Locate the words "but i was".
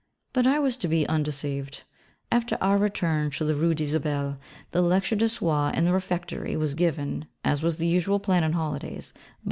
0.33-0.77